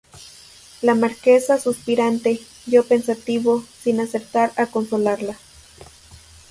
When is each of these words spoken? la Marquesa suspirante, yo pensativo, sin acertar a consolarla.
la 0.81 0.95
Marquesa 0.95 1.59
suspirante, 1.59 2.41
yo 2.65 2.83
pensativo, 2.83 3.63
sin 3.83 3.99
acertar 3.99 4.51
a 4.55 4.65
consolarla. 4.65 5.37